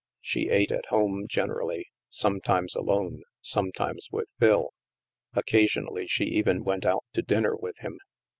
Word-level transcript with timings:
She 0.19 0.49
ate 0.49 0.71
at 0.71 0.87
home 0.87 1.27
generally, 1.29 1.85
sometimes 2.09 2.73
alone, 2.73 3.21
sometimes 3.39 4.07
with 4.11 4.29
Phil. 4.39 4.71
Occasionally 5.33 6.07
she 6.07 6.23
even 6.23 6.63
went 6.63 6.85
out 6.87 7.03
to 7.13 7.21
dinner 7.21 7.55
with 7.55 7.77
him. 7.81 7.99